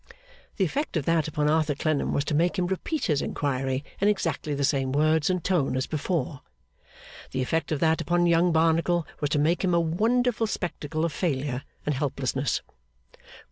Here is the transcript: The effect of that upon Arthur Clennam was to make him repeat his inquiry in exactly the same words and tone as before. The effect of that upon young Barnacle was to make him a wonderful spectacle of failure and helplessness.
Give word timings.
The 0.57 0.65
effect 0.65 0.97
of 0.97 1.05
that 1.05 1.27
upon 1.27 1.47
Arthur 1.47 1.75
Clennam 1.75 2.11
was 2.11 2.25
to 2.25 2.33
make 2.33 2.57
him 2.57 2.65
repeat 2.65 3.05
his 3.05 3.21
inquiry 3.21 3.83
in 3.99 4.07
exactly 4.07 4.55
the 4.55 4.63
same 4.63 4.91
words 4.91 5.29
and 5.29 5.43
tone 5.43 5.77
as 5.77 5.85
before. 5.85 6.41
The 7.29 7.43
effect 7.43 7.71
of 7.71 7.79
that 7.81 8.01
upon 8.01 8.25
young 8.25 8.51
Barnacle 8.51 9.05
was 9.19 9.29
to 9.29 9.37
make 9.37 9.63
him 9.63 9.75
a 9.75 9.79
wonderful 9.79 10.47
spectacle 10.47 11.05
of 11.05 11.13
failure 11.13 11.61
and 11.85 11.93
helplessness. 11.93 12.63